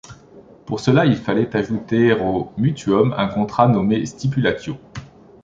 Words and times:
Pour 0.65 0.79
cela, 0.79 1.05
il 1.05 1.15
fallait 1.15 1.55
ajouter 1.55 2.11
au 2.13 2.51
mutuum 2.57 3.13
un 3.19 3.27
contrat 3.27 3.67
nommé 3.67 4.03
stipulatio. 4.07 4.75